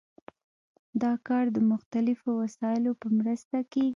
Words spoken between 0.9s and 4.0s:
دا کار د مختلفو وسایلو په مرسته کیږي.